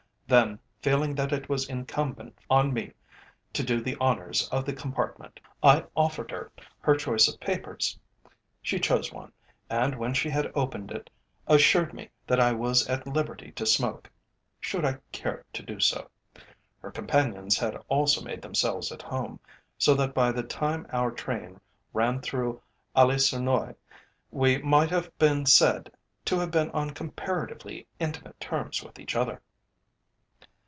[0.27, 2.93] Then, feeling that it was incumbent on me
[3.51, 7.99] to do the honours of the compartment, I offered her her choice of papers.
[8.61, 9.33] She chose one,
[9.69, 11.09] and, when she had opened it,
[11.47, 14.09] assured me that I was at liberty to smoke,
[14.61, 16.09] should I care to do so.
[16.79, 19.37] Her companions had also made themselves at home,
[19.77, 21.59] so that by the time our train
[21.91, 22.61] ran through
[22.95, 23.75] Ailly sur Noye
[24.31, 25.91] we might have been said
[26.23, 29.41] to have been on comparatively intimate terms with each other.